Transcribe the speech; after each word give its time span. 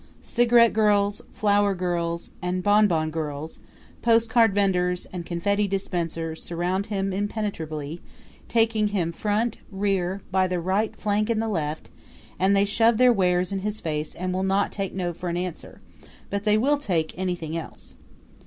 Cigarette 0.23 0.73
girls, 0.73 1.21
flower 1.31 1.75
girls 1.75 2.31
and 2.41 2.63
bonbon 2.63 3.11
girls, 3.11 3.59
postcard 4.01 4.55
venders 4.55 5.05
and 5.13 5.27
confetti 5.27 5.67
dispensers 5.67 6.41
surround 6.41 6.87
him 6.87 7.13
impenetrably, 7.13 8.01
taking 8.47 8.87
him 8.87 9.11
front, 9.11 9.59
rear, 9.71 10.23
by 10.31 10.47
the 10.47 10.59
right 10.59 10.95
flank 10.95 11.29
and 11.29 11.39
the 11.39 11.47
left; 11.47 11.91
and 12.39 12.55
they 12.55 12.65
shove 12.65 12.97
their 12.97 13.13
wares 13.13 13.51
in 13.51 13.59
his 13.59 13.79
face 13.79 14.15
and 14.15 14.33
will 14.33 14.41
not 14.41 14.71
take 14.71 14.91
No 14.95 15.13
for 15.13 15.29
an 15.29 15.37
answer; 15.37 15.81
but 16.31 16.45
they 16.45 16.57
will 16.57 16.79
take 16.79 17.15
anything 17.15 17.55
else. 17.55 17.95